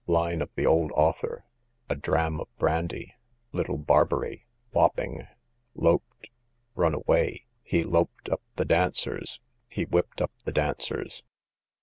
Line 0.07 0.41
of 0.41 0.51
the 0.55 0.65
old 0.65 0.91
author, 0.93 1.45
a 1.87 1.93
dram 1.95 2.39
of 2.41 2.47
brandy. 2.57 3.13
Little 3.51 3.77
Barbary, 3.77 4.47
Wapping. 4.73 5.27
Lop'd, 5.75 6.31
run 6.73 6.95
away; 6.95 7.45
he 7.61 7.83
lop'd 7.83 8.27
up 8.27 8.41
the 8.55 8.65
dancers, 8.65 9.39
he 9.69 9.83
whipped 9.83 10.19
up 10.19 10.31
the 10.43 10.51
dancers. 10.53 11.21